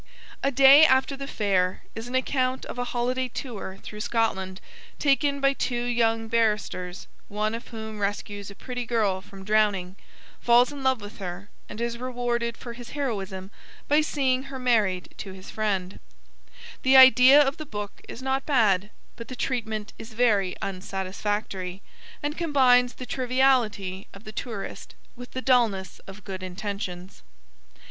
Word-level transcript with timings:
A 0.41 0.49
Day 0.49 0.83
after 0.83 1.15
the 1.15 1.27
Fair 1.27 1.83
is 1.93 2.07
an 2.07 2.15
account 2.15 2.65
of 2.65 2.79
a 2.79 2.85
holiday 2.85 3.27
tour 3.27 3.77
through 3.83 3.99
Scotland 4.01 4.59
taken 4.97 5.39
by 5.39 5.53
two 5.53 5.83
young 5.83 6.27
barristers, 6.27 7.05
one 7.27 7.53
of 7.53 7.67
whom 7.67 7.99
rescues 7.99 8.49
a 8.49 8.55
pretty 8.55 8.83
girl 8.87 9.21
from 9.21 9.45
drowning, 9.45 9.95
falls 10.39 10.71
in 10.71 10.81
love 10.81 11.01
with 11.01 11.19
her, 11.19 11.49
and 11.69 11.79
is 11.79 11.99
rewarded 11.99 12.57
for 12.57 12.73
his 12.73 12.89
heroism 12.97 13.51
by 13.87 14.01
seeing 14.01 14.45
her 14.45 14.57
married 14.57 15.13
to 15.19 15.33
his 15.33 15.51
friend. 15.51 15.99
The 16.81 16.97
idea 16.97 17.39
of 17.39 17.57
the 17.57 17.65
book 17.67 18.01
is 18.09 18.23
not 18.23 18.43
bad, 18.43 18.89
but 19.17 19.27
the 19.27 19.35
treatment 19.35 19.93
is 19.99 20.13
very 20.13 20.55
unsatisfactory, 20.63 21.83
and 22.23 22.35
combines 22.35 22.93
the 22.95 23.05
triviality 23.05 24.07
of 24.15 24.23
the 24.23 24.31
tourist 24.31 24.95
with 25.15 25.29
the 25.33 25.43
dulness 25.43 25.99
of 26.07 26.23
good 26.23 26.41
intentions. 26.41 27.21